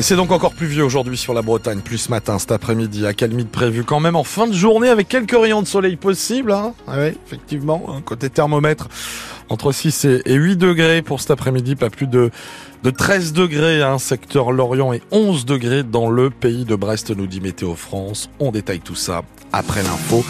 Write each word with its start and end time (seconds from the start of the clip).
Et 0.00 0.02
c'est 0.02 0.16
donc 0.16 0.32
encore 0.32 0.54
plus 0.54 0.66
vieux 0.66 0.82
aujourd'hui 0.82 1.18
sur 1.18 1.34
la 1.34 1.42
Bretagne, 1.42 1.80
plus 1.80 1.98
ce 1.98 2.08
matin, 2.08 2.38
cet 2.38 2.52
après-midi, 2.52 3.04
accalmie 3.04 3.44
de 3.44 3.50
prévu 3.50 3.84
quand 3.84 4.00
même 4.00 4.16
en 4.16 4.24
fin 4.24 4.46
de 4.46 4.54
journée 4.54 4.88
avec 4.88 5.08
quelques 5.08 5.38
rayons 5.38 5.60
de 5.60 5.66
soleil 5.66 5.96
possibles. 5.96 6.52
Hein 6.52 6.72
ah 6.88 7.08
effectivement, 7.08 7.84
hein, 7.86 8.00
côté 8.02 8.30
thermomètre, 8.30 8.88
entre 9.50 9.72
6 9.72 10.06
et 10.24 10.32
8 10.32 10.56
degrés 10.56 11.02
pour 11.02 11.20
cet 11.20 11.32
après-midi, 11.32 11.76
pas 11.76 11.90
plus 11.90 12.06
de, 12.06 12.30
de 12.82 12.90
13 12.90 13.34
degrés, 13.34 13.82
hein, 13.82 13.98
secteur 13.98 14.52
Lorient 14.52 14.94
et 14.94 15.02
11 15.10 15.44
degrés 15.44 15.82
dans 15.82 16.08
le 16.08 16.30
pays 16.30 16.64
de 16.64 16.76
Brest, 16.76 17.14
nous 17.14 17.26
dit 17.26 17.42
Météo 17.42 17.74
France. 17.74 18.30
On 18.38 18.52
détaille 18.52 18.80
tout 18.80 18.94
ça 18.94 19.22
après 19.52 19.82
l'info. 19.82 20.24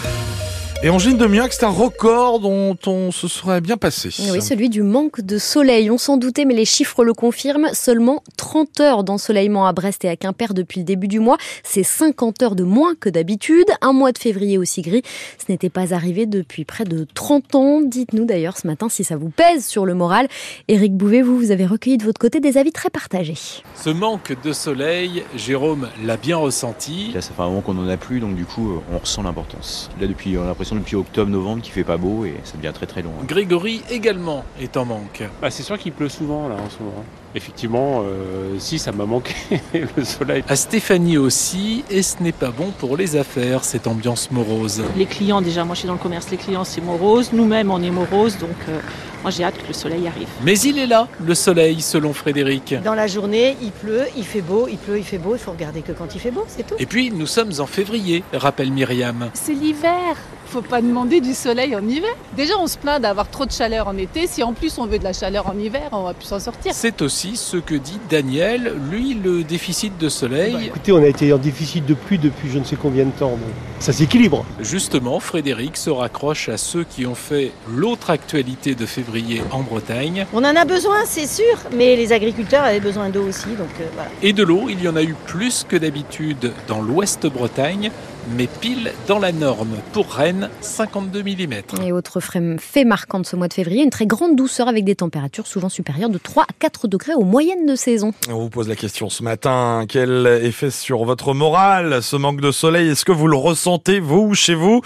Et 0.83 0.89
Angine 0.89 1.15
Demiac, 1.15 1.53
c'est 1.53 1.63
un 1.63 1.69
record 1.69 2.39
dont 2.39 2.75
on 2.87 3.11
se 3.11 3.27
serait 3.27 3.61
bien 3.61 3.77
passé. 3.77 4.09
Oui, 4.31 4.41
celui 4.41 4.67
du 4.67 4.81
manque 4.81 5.21
de 5.21 5.37
soleil. 5.37 5.91
On 5.91 5.99
s'en 5.99 6.17
doutait, 6.17 6.43
mais 6.43 6.55
les 6.55 6.65
chiffres 6.65 7.03
le 7.03 7.13
confirment. 7.13 7.67
Seulement 7.73 8.23
30 8.37 8.79
heures 8.79 9.03
d'ensoleillement 9.03 9.67
à 9.67 9.73
Brest 9.73 10.03
et 10.05 10.09
à 10.09 10.15
Quimper 10.15 10.55
depuis 10.55 10.79
le 10.79 10.83
début 10.83 11.07
du 11.07 11.19
mois. 11.19 11.37
C'est 11.63 11.83
50 11.83 12.41
heures 12.41 12.55
de 12.55 12.63
moins 12.63 12.95
que 12.95 13.09
d'habitude. 13.09 13.67
Un 13.81 13.93
mois 13.93 14.11
de 14.11 14.17
février 14.17 14.57
aussi 14.57 14.81
gris. 14.81 15.03
Ce 15.37 15.51
n'était 15.51 15.69
pas 15.69 15.93
arrivé 15.93 16.25
depuis 16.25 16.65
près 16.65 16.83
de 16.83 17.05
30 17.13 17.53
ans. 17.53 17.81
Dites-nous 17.81 18.25
d'ailleurs 18.25 18.57
ce 18.57 18.65
matin 18.65 18.89
si 18.89 19.03
ça 19.03 19.17
vous 19.17 19.29
pèse 19.29 19.67
sur 19.67 19.85
le 19.85 19.93
moral. 19.93 20.29
Éric 20.67 20.97
Bouvet, 20.97 21.21
vous, 21.21 21.37
vous 21.37 21.51
avez 21.51 21.67
recueilli 21.67 21.99
de 21.99 22.05
votre 22.05 22.19
côté 22.19 22.39
des 22.39 22.57
avis 22.57 22.71
très 22.71 22.89
partagés. 22.89 23.37
Ce 23.75 23.91
manque 23.91 24.35
de 24.43 24.51
soleil, 24.51 25.25
Jérôme 25.35 25.89
l'a 26.03 26.17
bien 26.17 26.37
ressenti. 26.37 27.11
Là, 27.13 27.21
ça 27.21 27.33
fait 27.35 27.41
un 27.43 27.49
moment 27.49 27.61
qu'on 27.61 27.75
n'en 27.75 27.87
a 27.87 27.97
plus, 27.97 28.19
donc 28.19 28.33
du 28.33 28.45
coup, 28.45 28.81
on 28.91 28.97
ressent 28.97 29.21
l'importance. 29.21 29.91
Là, 29.99 30.07
depuis, 30.07 30.35
on 30.39 30.43
a 30.43 30.47
l'impression 30.47 30.70
depuis 30.75 30.95
octobre-novembre 30.95 31.61
qu'il 31.61 31.73
fait 31.73 31.83
pas 31.83 31.97
beau 31.97 32.25
et 32.25 32.35
ça 32.43 32.57
devient 32.57 32.73
très 32.73 32.85
très 32.85 33.01
long. 33.01 33.11
Grégory 33.27 33.81
également 33.89 34.43
est 34.59 34.77
en 34.77 34.85
manque. 34.85 35.23
Bah, 35.41 35.51
c'est 35.51 35.63
sûr 35.63 35.77
qu'il 35.77 35.91
pleut 35.91 36.09
souvent 36.09 36.47
là 36.47 36.55
en 36.55 36.69
ce 36.69 36.81
moment. 36.83 37.03
Effectivement, 37.33 38.03
euh, 38.03 38.55
si 38.59 38.77
ça 38.77 38.91
m'a 38.91 39.05
manqué 39.05 39.33
le 39.95 40.03
soleil. 40.03 40.43
À 40.49 40.55
Stéphanie 40.57 41.17
aussi, 41.17 41.83
et 41.89 42.01
ce 42.01 42.21
n'est 42.21 42.33
pas 42.33 42.51
bon 42.51 42.71
pour 42.77 42.97
les 42.97 43.15
affaires, 43.15 43.63
cette 43.63 43.87
ambiance 43.87 44.31
morose. 44.31 44.83
Les 44.97 45.05
clients, 45.05 45.41
déjà, 45.41 45.63
moi 45.63 45.75
je 45.75 45.79
suis 45.79 45.87
dans 45.87 45.93
le 45.93 45.99
commerce, 45.99 46.29
les 46.29 46.37
clients 46.37 46.65
c'est 46.65 46.81
morose, 46.81 47.31
nous-mêmes 47.31 47.71
on 47.71 47.81
est 47.81 47.89
morose, 47.89 48.37
donc 48.37 48.49
euh, 48.67 48.79
moi 49.21 49.31
j'ai 49.31 49.45
hâte 49.45 49.61
que 49.61 49.67
le 49.67 49.73
soleil 49.73 50.07
arrive. 50.07 50.27
Mais 50.43 50.59
il 50.59 50.77
est 50.77 50.87
là, 50.87 51.07
le 51.25 51.33
soleil, 51.33 51.79
selon 51.81 52.11
Frédéric. 52.11 52.75
Dans 52.83 52.95
la 52.95 53.07
journée, 53.07 53.55
il 53.61 53.71
pleut, 53.71 54.07
il 54.17 54.25
fait 54.25 54.41
beau, 54.41 54.67
il 54.69 54.77
pleut, 54.77 54.97
il 54.97 55.05
fait 55.05 55.17
beau, 55.17 55.33
il 55.35 55.39
faut 55.39 55.51
regarder 55.51 55.81
que 55.83 55.93
quand 55.93 56.13
il 56.13 56.19
fait 56.19 56.31
beau, 56.31 56.43
c'est 56.49 56.67
tout. 56.67 56.75
Et 56.79 56.85
puis 56.85 57.11
nous 57.11 57.27
sommes 57.27 57.51
en 57.59 57.65
février, 57.65 58.25
rappelle 58.33 58.71
Myriam. 58.71 59.29
C'est 59.33 59.53
l'hiver, 59.53 60.17
faut 60.51 60.61
pas 60.61 60.81
demander 60.81 61.21
du 61.21 61.33
soleil 61.33 61.73
en 61.77 61.87
hiver. 61.87 62.13
Déjà 62.35 62.55
on 62.59 62.67
se 62.67 62.77
plaint 62.77 63.01
d'avoir 63.01 63.29
trop 63.29 63.45
de 63.45 63.51
chaleur 63.51 63.87
en 63.87 63.95
été, 63.95 64.27
si 64.27 64.43
en 64.43 64.51
plus 64.51 64.77
on 64.77 64.85
veut 64.85 64.99
de 64.99 65.03
la 65.05 65.13
chaleur 65.13 65.47
en 65.47 65.57
hiver, 65.57 65.87
on 65.93 66.03
va 66.03 66.13
plus 66.13 66.25
s'en 66.25 66.39
sortir. 66.39 66.73
C'est 66.75 67.01
aussi 67.01 67.37
ce 67.37 67.55
que 67.55 67.75
dit 67.75 67.99
Daniel, 68.09 68.73
lui, 68.91 69.13
le 69.13 69.43
déficit 69.43 69.97
de 69.97 70.09
soleil. 70.09 70.53
Bah, 70.53 70.59
écoutez, 70.65 70.91
on 70.91 71.01
a 71.01 71.07
été 71.07 71.31
en 71.31 71.37
déficit 71.37 71.85
de 71.85 71.93
pluie 71.93 72.17
depuis 72.17 72.49
je 72.49 72.59
ne 72.59 72.65
sais 72.65 72.75
combien 72.75 73.05
de 73.05 73.11
temps. 73.11 73.37
ça 73.79 73.93
s'équilibre. 73.93 74.43
Justement, 74.59 75.21
Frédéric 75.21 75.77
se 75.77 75.89
raccroche 75.89 76.49
à 76.49 76.57
ceux 76.57 76.83
qui 76.83 77.05
ont 77.05 77.15
fait 77.15 77.53
l'autre 77.69 78.09
actualité 78.09 78.75
de 78.75 78.85
février 78.85 79.41
en 79.51 79.61
Bretagne. 79.61 80.25
On 80.33 80.43
en 80.43 80.55
a 80.55 80.65
besoin, 80.65 80.97
c'est 81.05 81.27
sûr, 81.27 81.57
mais 81.73 81.95
les 81.95 82.11
agriculteurs 82.11 82.65
avaient 82.65 82.81
besoin 82.81 83.09
d'eau 83.09 83.23
aussi, 83.23 83.47
donc 83.57 83.69
euh, 83.79 83.85
voilà. 83.95 84.09
Et 84.21 84.33
de 84.33 84.43
l'eau, 84.43 84.65
il 84.67 84.83
y 84.83 84.89
en 84.89 84.97
a 84.97 85.03
eu 85.03 85.15
plus 85.27 85.65
que 85.67 85.77
d'habitude 85.77 86.51
dans 86.67 86.81
l'ouest 86.81 87.25
Bretagne 87.25 87.89
mais 88.35 88.47
pile 88.47 88.91
dans 89.07 89.19
la 89.19 89.31
norme. 89.31 89.77
Pour 89.93 90.11
Rennes, 90.11 90.49
52 90.61 91.23
mm. 91.23 91.83
Et 91.83 91.91
autre 91.91 92.19
fait 92.59 92.85
marquant 92.85 93.19
de 93.19 93.25
ce 93.25 93.35
mois 93.35 93.47
de 93.47 93.53
février, 93.53 93.83
une 93.83 93.89
très 93.89 94.05
grande 94.05 94.35
douceur 94.35 94.67
avec 94.67 94.85
des 94.85 94.95
températures 94.95 95.47
souvent 95.47 95.69
supérieures 95.69 96.09
de 96.09 96.17
3 96.17 96.43
à 96.43 96.53
4 96.59 96.87
degrés 96.87 97.13
aux 97.13 97.23
moyennes 97.23 97.65
de 97.65 97.75
saison. 97.75 98.13
On 98.29 98.39
vous 98.39 98.49
pose 98.49 98.67
la 98.67 98.75
question 98.75 99.09
ce 99.09 99.23
matin, 99.23 99.85
quel 99.87 100.27
effet 100.43 100.71
sur 100.71 101.03
votre 101.05 101.33
morale 101.33 102.01
ce 102.01 102.15
manque 102.15 102.41
de 102.41 102.51
soleil 102.51 102.89
Est-ce 102.89 103.05
que 103.05 103.11
vous 103.11 103.27
le 103.27 103.37
ressentez, 103.37 103.99
vous, 103.99 104.33
chez 104.33 104.55
vous? 104.55 104.81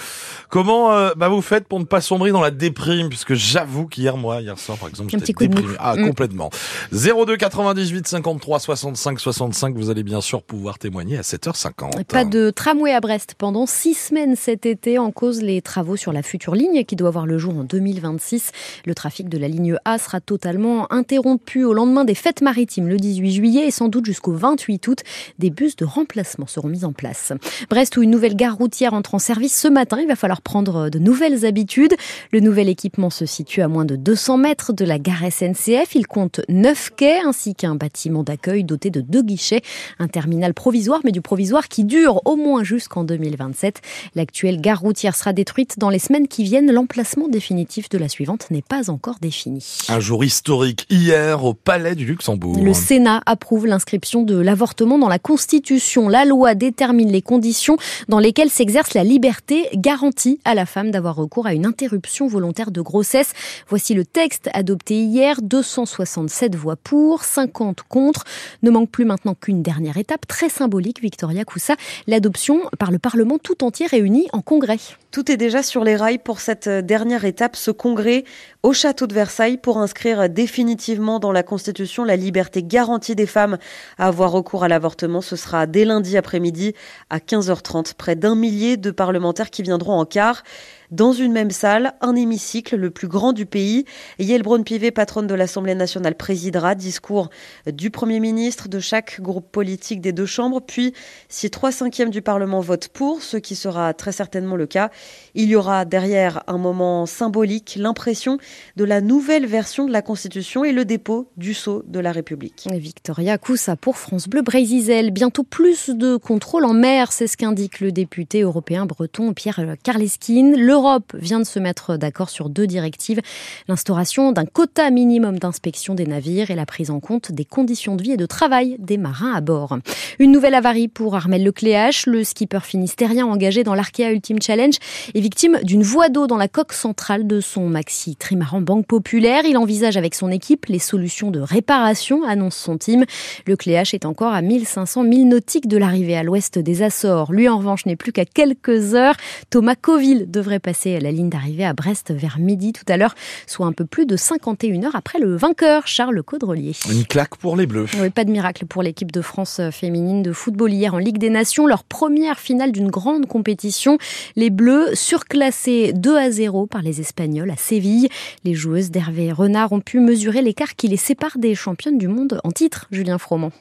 Comment 0.50 0.94
euh, 0.94 1.12
bah, 1.16 1.30
vous 1.30 1.42
faites 1.42 1.68
pour 1.68 1.80
ne 1.80 1.86
pas 1.86 2.02
sombrer 2.02 2.32
dans 2.32 2.42
la 2.42 2.52
déprime? 2.52 3.10
Puisque 3.10 3.34
j'avoue 3.34 3.88
qu'hier, 3.88 4.18
moi, 4.18 4.42
hier 4.42 4.58
soir, 4.58 4.78
par 4.78 4.90
exemple, 4.90 5.10
j'étais 5.12 5.34
déprimé. 5.34 5.76
ah, 5.80 5.96
mm. 5.96 6.08
complètement. 6.08 6.50
02 6.92 7.38
98 7.38 8.08
53 8.08 8.60
65 8.60 9.20
65, 9.20 9.76
vous 9.76 9.90
allez 9.90 10.04
bien 10.04 10.22
sûr 10.22 10.44
pouvoir 10.44 10.80
témoigner 10.80 11.18
à 11.18 11.22
7h50. 11.22 12.04
Pas 12.06 12.26
de 12.26 12.52
tramway 12.52 12.94
à 12.94 13.02
Brest 13.02 13.25
pendant 13.34 13.66
six 13.66 13.96
semaines 13.96 14.36
cet 14.36 14.66
été 14.66 15.00
en 15.00 15.12
cause 15.12 15.42
les 15.42 15.62
travaux 15.62 15.96
sur 15.96 16.14
la 16.14 16.22
future 16.22 16.56
ligne 16.56 16.84
qui 16.86 16.96
doit 16.96 17.10
voir 17.10 17.26
le 17.26 17.38
jour 17.38 17.58
en 17.58 17.64
2026. 17.64 18.52
Le 18.86 18.94
trafic 18.94 19.28
de 19.30 19.38
la 19.38 19.48
ligne 19.48 19.78
A 19.86 19.98
sera 19.98 20.22
totalement 20.22 20.92
interrompu 20.94 21.64
au 21.64 21.74
lendemain 21.74 22.06
des 22.06 22.16
fêtes 22.16 22.42
maritimes 22.42 22.88
le 22.88 22.98
18 22.98 23.32
juillet 23.32 23.68
et 23.68 23.72
sans 23.72 23.88
doute 23.88 24.06
jusqu'au 24.06 24.34
28 24.34 24.88
août. 24.88 25.00
Des 25.40 25.50
bus 25.50 25.76
de 25.76 25.86
remplacement 25.86 26.48
seront 26.48 26.68
mis 26.68 26.86
en 26.86 26.94
place. 26.94 27.34
Brest 27.70 27.98
où 27.98 28.04
une 28.04 28.12
nouvelle 28.12 28.36
gare 28.36 28.58
routière 28.58 28.94
entre 28.94 29.16
en 29.16 29.20
service 29.20 29.60
ce 29.60 29.68
matin. 29.68 29.98
Il 30.00 30.08
va 30.08 30.16
falloir 30.16 30.42
prendre 30.42 30.90
de 30.90 31.00
nouvelles 31.00 31.46
habitudes. 31.46 31.96
Le 32.32 32.40
nouvel 32.40 32.70
équipement 32.70 33.10
se 33.10 33.26
situe 33.26 33.62
à 33.62 33.68
moins 33.68 33.86
de 33.86 33.96
200 33.96 34.38
mètres 34.38 34.74
de 34.74 34.86
la 34.86 35.00
gare 35.00 35.32
SNCF. 35.32 35.96
Il 35.96 36.08
compte 36.08 36.42
9 36.50 36.92
quais 36.96 37.20
ainsi 37.26 37.56
qu'un 37.56 37.76
bâtiment 37.76 38.24
d'accueil 38.24 38.64
doté 38.64 38.90
de 38.90 39.02
deux 39.02 39.24
guichets. 39.24 39.62
Un 40.00 40.08
terminal 40.08 40.54
provisoire 40.54 41.02
mais 41.04 41.12
du 41.12 41.22
provisoire 41.22 41.68
qui 41.68 41.84
dure 41.84 42.22
au 42.26 42.36
moins 42.36 42.64
jusqu'en 42.64 43.04
2027. 43.18 43.82
L'actuelle 44.16 44.62
gare 44.62 44.80
routière 44.80 45.16
sera 45.16 45.34
détruite 45.34 45.80
dans 45.80 45.90
les 45.90 46.00
semaines 46.00 46.28
qui 46.28 46.44
viennent. 46.44 46.72
L'emplacement 46.72 47.28
définitif 47.28 47.90
de 47.90 47.98
la 47.98 48.10
suivante 48.10 48.52
n'est 48.52 48.62
pas 48.62 48.90
encore 48.90 49.18
défini. 49.22 49.66
Un 49.90 50.00
jour 50.00 50.24
historique 50.24 50.86
hier 50.90 51.44
au 51.44 51.54
Palais 51.54 51.96
du 51.96 52.06
Luxembourg. 52.06 52.58
Le 52.64 52.74
Sénat 52.74 53.22
approuve 53.26 53.68
l'inscription 53.68 54.24
de 54.24 54.38
l'avortement 54.38 54.98
dans 54.98 55.10
la 55.10 55.20
Constitution. 55.20 56.10
La 56.10 56.26
loi 56.26 56.56
détermine 56.56 57.12
les 57.12 57.22
conditions 57.22 57.78
dans 58.08 58.20
lesquelles 58.20 58.50
s'exerce 58.50 58.94
la 58.94 59.04
liberté 59.04 59.70
garantie 59.76 60.40
à 60.46 60.56
la 60.56 60.66
femme 60.66 60.92
d'avoir 60.92 61.16
recours 61.16 61.48
à 61.48 61.54
une 61.54 61.66
interruption 61.66 62.28
volontaire 62.28 62.72
de 62.72 62.82
grossesse. 62.82 63.34
Voici 63.68 63.94
le 63.94 64.06
texte 64.06 64.50
adopté 64.54 65.02
hier. 65.04 65.42
267 65.42 66.56
voix 66.56 66.76
pour, 66.76 67.24
50 67.24 67.84
contre. 67.88 68.24
Ne 68.64 68.72
manque 68.72 68.90
plus 68.90 69.06
maintenant 69.06 69.36
qu'une 69.36 69.62
dernière 69.62 69.98
étape 69.98 70.28
très 70.28 70.50
symbolique, 70.50 71.02
Victoria 71.02 71.46
Coussa, 71.46 71.76
l'adoption 72.08 72.62
par 72.78 72.92
le 72.92 73.00
Parlement 73.06 73.38
tout 73.38 73.64
entier 73.64 73.86
réuni 73.86 74.28
en 74.34 74.42
congrès. 74.42 74.80
Tout 75.12 75.32
est 75.32 75.38
déjà 75.38 75.62
sur 75.62 75.84
les 75.84 75.96
rails 75.96 76.18
pour 76.18 76.40
cette 76.40 76.68
dernière 76.68 77.24
étape, 77.24 77.56
ce 77.56 77.70
congrès 77.70 78.24
au 78.64 78.74
château 78.74 79.06
de 79.06 79.14
Versailles 79.14 79.58
pour 79.58 79.78
inscrire 79.78 80.28
définitivement 80.28 81.20
dans 81.20 81.32
la 81.32 81.44
Constitution 81.44 82.04
la 82.04 82.16
liberté 82.16 82.64
garantie 82.64 83.14
des 83.14 83.28
femmes 83.28 83.60
à 84.00 84.08
avoir 84.08 84.32
recours 84.32 84.64
à 84.64 84.68
l'avortement. 84.68 85.22
Ce 85.22 85.36
sera 85.36 85.68
dès 85.68 85.86
lundi 85.86 86.18
après-midi 86.18 86.74
à 87.12 87.20
15h30. 87.20 87.94
Près 87.94 88.16
d'un 88.16 88.34
millier 88.34 88.76
de 88.76 88.90
parlementaires 88.90 89.52
qui 89.52 89.62
viendront 89.62 90.00
en 90.00 90.06
quart 90.06 90.42
dans 90.92 91.14
une 91.14 91.32
même 91.32 91.52
salle, 91.52 91.94
un 92.02 92.16
hémicycle, 92.16 92.76
le 92.76 92.90
plus 92.90 93.08
grand 93.08 93.34
du 93.34 93.46
pays. 93.46 93.86
Yael 94.20 94.44
Braun-Pivet, 94.44 94.92
patronne 94.92 95.28
de 95.28 95.34
l'Assemblée 95.34 95.76
nationale, 95.76 96.16
présidera. 96.16 96.76
Discours 96.76 97.30
du 97.66 97.90
Premier 97.90 98.20
ministre, 98.20 98.68
de 98.68 98.80
chaque 98.80 99.22
groupe 99.22 99.52
politique 99.52 100.02
des 100.02 100.12
deux 100.12 100.26
chambres. 100.26 100.62
Puis, 100.62 100.94
si 101.30 101.50
trois 101.50 101.72
cinquièmes 101.72 102.10
du 102.10 102.22
Parlement 102.22 102.60
votent 102.60 102.90
pour, 102.90 103.22
ce 103.22 103.38
qui 103.38 103.56
sera 103.56 103.94
très 103.94 104.12
certainement 104.12 104.56
le 104.56 104.68
cas, 104.68 104.92
il 105.34 105.48
y 105.50 105.56
aura 105.56 105.86
derrière 105.86 106.44
un 106.48 106.58
moment 106.58 107.06
symbolique, 107.06 107.78
l'impression 107.80 108.38
de 108.76 108.84
la 108.84 109.02
nouvelle 109.02 109.46
version 109.46 109.86
de 109.86 109.92
la 109.92 110.02
Constitution 110.02 110.64
et 110.64 110.72
le 110.72 110.86
dépôt 110.86 111.30
du 111.38 111.54
sceau 111.54 111.84
de 111.88 112.00
la 112.00 112.12
République. 112.12 112.68
Victoria 112.72 113.38
Coussa 113.38 113.76
pour 113.76 113.98
France 113.98 114.28
Bleu 114.28 114.42
Brésil. 114.42 115.12
Bientôt 115.12 115.44
plus 115.44 115.90
de 115.90 116.18
contrôle 116.18 116.66
en 116.66 116.74
mer, 116.74 117.12
c'est 117.12 117.28
ce 117.28 117.38
qu'indique 117.38 117.80
le 117.80 117.92
député 117.92 118.42
européen 118.42 118.86
breton 118.86 119.34
Pierre 119.34 119.76
Karleskin. 119.84 120.54
L'Europe 120.76 121.16
vient 121.18 121.40
de 121.40 121.46
se 121.46 121.58
mettre 121.58 121.96
d'accord 121.96 122.30
sur 122.30 122.50
deux 122.50 122.68
directives. 122.68 123.22
L'instauration 123.70 124.34
d'un 124.34 124.44
quota 124.44 124.92
minimum 124.92 125.40
d'inspection 125.40 125.96
des 125.96 126.06
navires 126.06 126.52
et 126.52 126.56
la 126.56 126.66
prise 126.66 126.92
en 126.92 127.00
compte 127.00 127.32
des 127.32 127.46
conditions 127.46 127.96
de 127.96 128.04
vie 128.04 128.12
et 128.12 128.18
de 128.18 128.26
travail 128.26 128.76
des 128.78 128.98
marins 128.98 129.32
à 129.34 129.40
bord. 129.40 129.78
Une 130.20 130.34
nouvelle 130.34 130.54
avarie 130.54 130.90
pour 130.90 131.16
Armel 131.16 131.46
Lecléache. 131.46 132.08
Le 132.08 132.26
skipper 132.26 132.60
finistérien 132.66 133.26
engagé 133.26 133.64
dans 133.64 133.74
l'Arkea 133.74 134.12
Ultimate 134.12 134.44
Challenge 134.44 134.74
est 135.14 135.22
victime 135.22 135.60
d'une 135.64 135.82
voie 135.82 136.10
d'eau 136.10 136.28
dans 136.28 136.36
la 136.36 136.50
coque 136.50 136.74
centrale 136.74 137.26
de 137.26 137.40
son 137.40 137.70
maxi 137.70 138.18
trimaran 138.18 138.60
Banque 138.60 138.86
Populaire. 138.86 139.46
Il 139.46 139.58
envisage 139.58 139.96
avec 139.96 140.14
son 140.14 140.30
équipe 140.30 140.66
les 140.66 140.80
solutions 140.80 141.32
de 141.32 141.40
réparation, 141.40 142.26
annonce 142.26 142.58
son 142.58 142.78
team. 142.78 143.06
Lecléache 143.48 143.94
est 143.94 144.06
encore 144.06 144.34
à 144.34 144.42
1500 144.42 145.04
milles 145.04 145.30
nautiques 145.30 145.70
de 145.70 145.78
l'arrivée 145.78 146.18
à 146.18 146.24
l'ouest 146.24 146.60
des 146.60 146.82
Açores. 146.82 147.32
Lui, 147.32 147.48
en 147.48 147.60
revanche, 147.60 147.86
n'est 147.86 147.96
plus 147.96 148.12
qu'à 148.12 148.26
quelques 148.26 148.94
heures. 148.94 149.16
Thomas 149.50 149.76
Coville 149.76 150.30
devrait 150.30 150.65
passer 150.66 151.00
la 151.00 151.12
ligne 151.12 151.30
d'arrivée 151.30 151.64
à 151.64 151.74
Brest 151.74 152.12
vers 152.12 152.40
midi 152.40 152.74
tout 152.74 152.84
à 152.88 152.98
l'heure, 152.98 153.14
soit 153.46 153.68
un 153.68 153.72
peu 153.72 153.86
plus 153.86 154.08
de 154.08 154.18
51 154.18 154.84
heures 154.84 154.96
après 154.96 155.20
le 155.20 155.36
vainqueur, 155.36 155.86
Charles 155.86 156.24
Caudrelier. 156.24 156.72
Une 156.92 157.06
claque 157.06 157.36
pour 157.36 157.56
les 157.56 157.68
Bleus. 157.68 157.86
Oui, 158.02 158.10
pas 158.10 158.26
de 158.26 158.32
miracle 158.32 158.66
pour 158.66 158.82
l'équipe 158.82 159.12
de 159.12 159.22
France 159.22 159.62
féminine 159.72 160.24
de 160.24 160.32
football 160.32 160.74
hier 160.74 160.96
en 160.96 160.98
Ligue 160.98 161.20
des 161.20 161.30
Nations, 161.30 161.68
leur 161.68 161.84
première 161.84 162.40
finale 162.40 162.72
d'une 162.72 162.90
grande 162.90 163.28
compétition. 163.28 164.00
Les 164.36 164.50
Bleus 164.50 164.96
surclassés 164.96 165.94
2 165.94 166.18
à 166.18 166.32
0 166.32 166.66
par 166.66 166.82
les 166.82 167.00
Espagnols 167.00 167.52
à 167.52 167.58
Séville. 167.58 168.10
Les 168.44 168.56
joueuses 168.56 168.90
d'Hervé 168.90 169.32
Renard 169.32 169.72
ont 169.72 169.82
pu 169.82 170.00
mesurer 170.00 170.42
l'écart 170.42 170.76
qui 170.76 170.88
les 170.88 170.98
sépare 170.98 171.38
des 171.38 171.54
championnes 171.54 172.00
du 172.00 172.08
monde 172.08 172.42
en 172.44 172.50
titre, 172.50 172.88
Julien 172.90 173.20
Froment. 173.20 173.52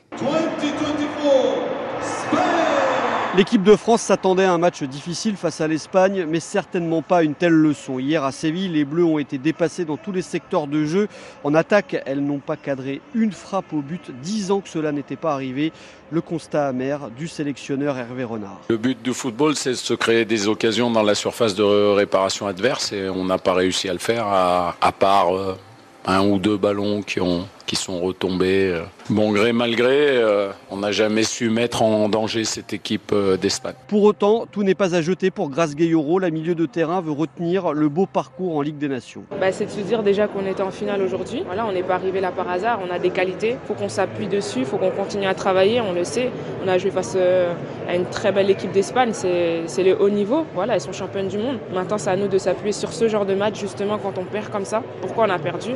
L'équipe 3.37 3.65
de 3.65 3.75
France 3.75 4.03
s'attendait 4.03 4.45
à 4.45 4.53
un 4.53 4.59
match 4.59 4.85
difficile 4.85 5.37
face 5.37 5.61
à 5.61 5.67
l'Espagne, 5.67 6.25
mais 6.29 6.39
certainement 6.39 7.03
pas 7.03 7.25
une 7.25 7.35
telle 7.35 7.53
leçon. 7.53 7.99
Hier 7.99 8.23
à 8.23 8.31
Séville, 8.31 8.69
les 8.69 8.85
Bleus 8.85 9.05
ont 9.05 9.19
été 9.19 9.39
dépassés 9.39 9.85
dans 9.85 9.97
tous 9.97 10.13
les 10.13 10.23
secteurs 10.23 10.69
de 10.69 10.85
jeu. 10.85 11.09
En 11.43 11.53
attaque, 11.53 12.01
elles 12.07 12.25
n'ont 12.25 12.39
pas 12.39 12.55
cadré 12.57 13.01
une 13.13 13.33
frappe 13.33 13.73
au 13.73 13.83
but. 13.83 14.13
Dix 14.23 14.53
ans 14.53 14.61
que 14.61 14.69
cela 14.69 14.93
n'était 14.93 15.17
pas 15.17 15.33
arrivé. 15.33 15.73
Le 16.13 16.21
constat 16.21 16.69
amer 16.69 17.11
du 17.11 17.27
sélectionneur 17.27 17.99
Hervé 17.99 18.23
Renard. 18.23 18.61
Le 18.69 18.77
but 18.77 19.03
du 19.03 19.13
football, 19.13 19.57
c'est 19.57 19.71
de 19.71 19.75
se 19.75 19.95
créer 19.95 20.25
des 20.25 20.47
occasions 20.47 20.93
dans 20.93 21.03
la 21.03 21.17
surface 21.17 21.57
de 21.57 21.65
réparation 21.65 22.47
adverse 22.47 22.93
et 22.93 23.09
on 23.09 23.25
n'a 23.25 23.39
pas 23.39 23.55
réussi 23.55 23.89
à 23.89 23.95
le 23.95 23.99
faire 23.99 24.29
à, 24.29 24.93
part 24.97 25.35
euh, 25.35 25.59
un 26.07 26.25
ou 26.25 26.39
deux 26.39 26.57
ballons 26.57 27.03
qui 27.03 27.21
ont 27.21 27.49
qui 27.67 27.75
sont 27.75 28.01
retombés. 28.01 28.71
Euh, 28.75 28.85
bon 29.11 29.33
gré 29.33 29.53
mal 29.53 29.75
gré, 29.75 30.09
euh, 30.17 30.51
on 30.71 30.79
n'a 30.79 30.93
jamais 30.93 31.23
su 31.23 31.51
mettre 31.51 31.83
en 31.83 32.09
danger 32.09 32.45
cette 32.45 32.73
équipe 32.73 33.13
euh, 33.13 33.37
d'Espagne. 33.37 33.75
Pour 33.89 34.03
autant, 34.05 34.47
tout 34.51 34.63
n'est 34.63 34.75
pas 34.75 34.95
à 34.95 35.03
jeter 35.03 35.31
pour 35.31 35.51
Grace 35.51 35.75
Gayoro. 35.75 36.19
La 36.19 36.31
milieu 36.31 36.55
de 36.55 36.67
terrain 36.67 37.01
veut 37.01 37.13
retenir 37.13 37.73
le 37.73 37.89
beau 37.89 38.07
parcours 38.07 38.57
en 38.57 38.63
Ligue 38.63 38.79
des 38.79 38.89
Nations. 38.89 39.25
Bah, 39.41 39.53
c'est 39.53 39.67
de 39.67 39.71
se 39.71 39.81
dire 39.81 40.03
déjà 40.03 40.27
qu'on 40.27 40.47
était 40.47 40.63
en 40.63 40.71
finale 40.71 41.03
aujourd'hui. 41.03 41.43
Voilà, 41.45 41.67
on 41.67 41.73
n'est 41.73 41.83
pas 41.83 41.95
arrivé 41.95 42.21
là 42.21 42.33
par 42.33 42.49
hasard, 42.49 42.81
on 42.87 42.93
a 42.93 42.99
des 42.99 43.11
qualités. 43.11 43.57
Il 43.63 43.67
faut 43.67 43.75
qu'on 43.75 43.89
s'appuie 43.89 44.27
dessus, 44.27 44.61
il 44.61 44.65
faut 44.67 44.79
qu'on 44.79 44.91
continue 44.91 45.27
à 45.27 45.35
travailler, 45.35 45.81
on 45.81 45.93
le 45.93 46.05
sait. 46.05 46.31
On 46.65 46.69
a 46.69 46.79
joué 46.79 46.91
face 46.91 47.17
à 47.17 47.95
une 47.95 48.07
très 48.07 48.33
belle 48.33 48.51
équipe 48.51 48.73
d'Espagne, 48.73 49.13
c'est 49.13 49.83
le 49.83 50.01
haut 50.01 50.11
niveau. 50.11 50.47
Voilà, 50.55 50.75
elles 50.75 50.81
sont 50.81 50.93
championnes 50.93 51.29
du 51.29 51.39
monde. 51.39 51.59
Maintenant, 51.73 51.99
c'est 51.99 52.11
à 52.11 52.17
nous 52.17 52.29
de 52.29 52.39
s'appuyer 52.39 52.73
sur 52.73 52.93
ce 52.93 53.09
genre 53.09 53.27
de 53.27 53.35
match 53.35 53.61
justement 53.61 53.99
quand 53.99 54.19
on 54.19 54.25
perd 54.25 54.51
comme 54.51 54.65
ça. 54.65 54.83
Pourquoi 55.01 55.27
on 55.27 55.31
a 55.31 55.39
perdu? 55.39 55.73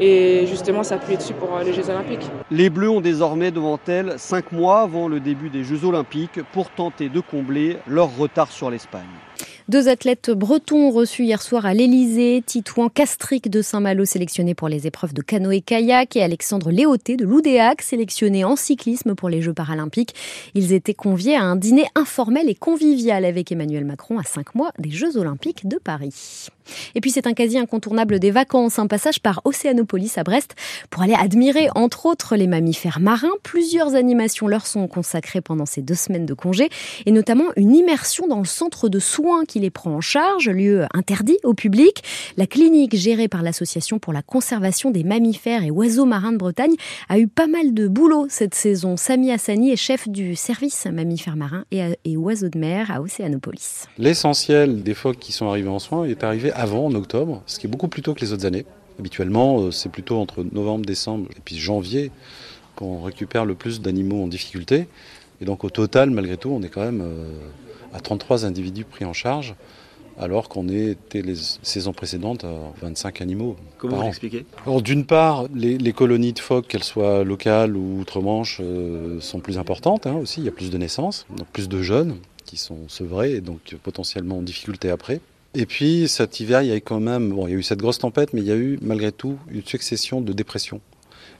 Et 0.00 0.46
justement 0.46 0.82
s'appuyer 0.82 1.16
dessus 1.16 1.34
pour 1.34 1.58
les 1.64 1.72
Jeux 1.72 1.88
Olympiques. 1.88 2.28
Les 2.50 2.70
Bleus 2.70 2.90
ont 2.90 3.00
désormais 3.00 3.50
devant 3.50 3.78
elles 3.86 4.14
cinq 4.18 4.52
mois 4.52 4.80
avant 4.80 5.08
le 5.08 5.20
début 5.20 5.48
des 5.48 5.64
Jeux 5.64 5.84
Olympiques 5.84 6.40
pour 6.52 6.70
tenter 6.70 7.08
de 7.08 7.20
combler 7.20 7.78
leur 7.86 8.14
retard 8.16 8.52
sur 8.52 8.70
l'Espagne. 8.70 9.04
Deux 9.68 9.88
athlètes 9.88 10.30
bretons 10.30 10.90
reçus 10.90 11.24
hier 11.24 11.42
soir 11.42 11.66
à 11.66 11.74
l'Elysée, 11.74 12.40
Titouan 12.46 12.88
Castric 12.88 13.50
de 13.50 13.62
Saint-Malo 13.62 14.04
sélectionné 14.04 14.54
pour 14.54 14.68
les 14.68 14.86
épreuves 14.86 15.12
de 15.12 15.22
canoë-kayak 15.22 16.14
et 16.14 16.22
Alexandre 16.22 16.70
Léoté 16.70 17.16
de 17.16 17.24
Loudéac 17.24 17.82
sélectionné 17.82 18.44
en 18.44 18.54
cyclisme 18.54 19.16
pour 19.16 19.28
les 19.28 19.42
Jeux 19.42 19.54
paralympiques. 19.54 20.14
Ils 20.54 20.72
étaient 20.72 20.94
conviés 20.94 21.34
à 21.34 21.42
un 21.42 21.56
dîner 21.56 21.86
informel 21.96 22.48
et 22.48 22.54
convivial 22.54 23.24
avec 23.24 23.50
Emmanuel 23.50 23.84
Macron 23.84 24.20
à 24.20 24.22
cinq 24.22 24.54
mois 24.54 24.70
des 24.78 24.92
Jeux 24.92 25.16
Olympiques 25.16 25.66
de 25.66 25.78
Paris. 25.78 26.48
Et 26.94 27.00
puis 27.00 27.10
c'est 27.10 27.26
un 27.26 27.32
quasi 27.32 27.58
incontournable 27.58 28.18
des 28.18 28.30
vacances, 28.30 28.78
un 28.78 28.86
passage 28.86 29.20
par 29.20 29.40
Océanopolis 29.44 30.18
à 30.18 30.24
Brest 30.24 30.54
pour 30.90 31.02
aller 31.02 31.14
admirer 31.14 31.68
entre 31.74 32.06
autres 32.06 32.36
les 32.36 32.46
mammifères 32.46 33.00
marins. 33.00 33.32
Plusieurs 33.42 33.94
animations 33.94 34.46
leur 34.48 34.66
sont 34.66 34.86
consacrées 34.88 35.40
pendant 35.40 35.66
ces 35.66 35.82
deux 35.82 35.94
semaines 35.94 36.26
de 36.26 36.34
congé 36.34 36.68
et 37.06 37.10
notamment 37.10 37.44
une 37.56 37.74
immersion 37.74 38.26
dans 38.26 38.38
le 38.38 38.44
centre 38.44 38.88
de 38.88 38.98
soins 38.98 39.44
qui 39.44 39.60
les 39.60 39.70
prend 39.70 39.92
en 39.92 40.00
charge, 40.00 40.48
lieu 40.48 40.86
interdit 40.94 41.38
au 41.44 41.54
public. 41.54 42.02
La 42.36 42.46
clinique 42.46 42.96
gérée 42.96 43.28
par 43.28 43.42
l'Association 43.42 43.98
pour 43.98 44.12
la 44.12 44.22
conservation 44.22 44.90
des 44.90 45.04
mammifères 45.04 45.62
et 45.62 45.70
oiseaux 45.70 46.04
marins 46.04 46.32
de 46.32 46.38
Bretagne 46.38 46.74
a 47.08 47.18
eu 47.18 47.28
pas 47.28 47.46
mal 47.46 47.74
de 47.74 47.88
boulot 47.88 48.26
cette 48.28 48.54
saison. 48.54 48.96
Sami 48.96 49.30
Hassani 49.30 49.72
est 49.72 49.76
chef 49.76 50.08
du 50.08 50.34
service 50.36 50.86
mammifères 50.86 51.36
marins 51.36 51.64
et, 51.70 52.16
oiseaux 52.16 52.48
de 52.48 52.58
mer 52.58 52.90
à 52.90 53.00
Océanopolis. 53.00 53.86
L'essentiel 53.98 54.82
des 54.82 54.94
phoques 54.94 55.18
qui 55.18 55.32
sont 55.32 55.48
arrivés 55.48 55.68
en 55.68 55.78
soins 55.78 56.04
est 56.04 56.24
arrivé 56.24 56.52
avant, 56.56 56.86
en 56.86 56.94
octobre, 56.94 57.42
ce 57.46 57.58
qui 57.58 57.66
est 57.66 57.70
beaucoup 57.70 57.88
plus 57.88 58.02
tôt 58.02 58.14
que 58.14 58.20
les 58.20 58.32
autres 58.32 58.46
années. 58.46 58.64
Habituellement, 58.98 59.60
euh, 59.60 59.70
c'est 59.70 59.90
plutôt 59.90 60.18
entre 60.18 60.44
novembre, 60.52 60.86
décembre 60.86 61.28
et 61.36 61.40
puis 61.44 61.58
janvier 61.58 62.10
qu'on 62.76 63.02
récupère 63.02 63.44
le 63.44 63.54
plus 63.54 63.80
d'animaux 63.80 64.22
en 64.22 64.26
difficulté. 64.26 64.88
Et 65.40 65.44
donc 65.44 65.64
au 65.64 65.70
total, 65.70 66.10
malgré 66.10 66.36
tout, 66.36 66.50
on 66.50 66.62
est 66.62 66.68
quand 66.68 66.84
même 66.84 67.02
euh, 67.02 67.38
à 67.92 68.00
33 68.00 68.46
individus 68.46 68.84
pris 68.84 69.04
en 69.04 69.12
charge, 69.12 69.54
alors 70.18 70.48
qu'on 70.48 70.68
était 70.68 71.20
les 71.20 71.34
saisons 71.62 71.92
précédentes 71.92 72.44
à 72.44 72.54
25 72.80 73.20
animaux. 73.20 73.56
Comment 73.76 73.96
vous 73.96 74.02
l'expliquez? 74.04 74.46
D'une 74.82 75.04
part, 75.04 75.44
les, 75.54 75.92
colonies 75.92 76.32
de 76.32 76.38
phoques, 76.38 76.68
qu'elles 76.68 76.84
soient 76.84 77.22
locales 77.22 77.76
ou 77.76 78.00
outre-Manche, 78.00 78.60
euh, 78.62 79.20
sont 79.20 79.40
plus 79.40 79.58
importantes 79.58 80.06
hein, 80.06 80.14
aussi. 80.14 80.40
Il 80.40 80.44
y 80.44 80.48
a 80.48 80.52
plus 80.52 80.70
de 80.70 80.78
naissances, 80.78 81.26
donc 81.36 81.46
plus 81.48 81.68
de 81.68 81.82
jeunes 81.82 82.16
qui 82.46 82.56
sont 82.56 82.88
sevrés 82.88 83.32
et 83.32 83.40
donc 83.40 83.76
potentiellement 83.82 84.38
en 84.38 84.42
difficulté 84.42 84.88
après. 84.88 85.20
Et 85.58 85.64
puis 85.64 86.06
cet 86.06 86.38
hiver, 86.38 86.60
il 86.60 86.68
y 86.68 86.72
a 86.72 86.76
eu 86.76 86.82
quand 86.82 87.00
même, 87.00 87.30
bon, 87.30 87.46
il 87.46 87.52
y 87.52 87.54
a 87.54 87.56
eu 87.56 87.62
cette 87.62 87.78
grosse 87.78 87.98
tempête, 87.98 88.34
mais 88.34 88.42
il 88.42 88.46
y 88.46 88.52
a 88.52 88.56
eu 88.56 88.78
malgré 88.82 89.10
tout 89.10 89.38
une 89.50 89.64
succession 89.64 90.20
de 90.20 90.34
dépressions 90.34 90.82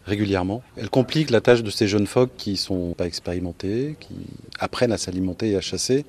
régulièrement. 0.07 0.63
Elle 0.79 0.89
complique 0.89 1.29
la 1.29 1.43
tâche 1.43 1.63
de 1.63 1.69
ces 1.69 1.87
jeunes 1.87 2.07
phoques 2.07 2.31
qui 2.39 2.57
sont 2.57 2.95
pas 2.95 3.07
expérimentés, 3.07 3.97
qui 4.01 4.15
apprennent 4.59 4.93
à 4.93 4.97
s'alimenter 4.97 5.51
et 5.51 5.57
à 5.57 5.61
chasser. 5.61 6.07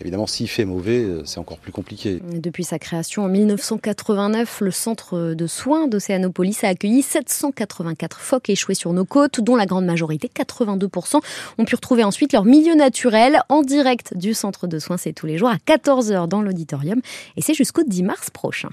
Évidemment, 0.00 0.26
s'il 0.26 0.48
fait 0.48 0.64
mauvais, 0.64 0.98
euh, 0.98 1.22
c'est 1.24 1.38
encore 1.38 1.58
plus 1.58 1.72
compliqué. 1.72 2.20
Depuis 2.32 2.64
sa 2.64 2.78
création 2.78 3.24
en 3.24 3.28
1989, 3.28 4.60
le 4.60 4.70
centre 4.70 5.34
de 5.34 5.46
soins 5.46 5.88
d'Océanopolis 5.88 6.64
a 6.64 6.68
accueilli 6.68 7.02
784 7.02 8.20
phoques 8.20 8.50
échoués 8.50 8.74
sur 8.74 8.92
nos 8.92 9.04
côtes, 9.04 9.40
dont 9.40 9.56
la 9.56 9.66
grande 9.66 9.86
majorité, 9.86 10.30
82%, 10.34 11.20
ont 11.58 11.64
pu 11.64 11.74
retrouver 11.74 12.04
ensuite 12.04 12.32
leur 12.32 12.44
milieu 12.44 12.74
naturel 12.74 13.40
en 13.48 13.62
direct 13.62 14.16
du 14.16 14.34
centre 14.34 14.66
de 14.66 14.78
soins. 14.78 14.96
C'est 14.96 15.12
tous 15.12 15.26
les 15.26 15.38
jours 15.38 15.48
à 15.48 15.56
14h 15.56 16.28
dans 16.28 16.42
l'auditorium 16.42 17.00
et 17.36 17.42
c'est 17.42 17.54
jusqu'au 17.54 17.82
10 17.82 18.02
mars 18.02 18.30
prochain. 18.30 18.68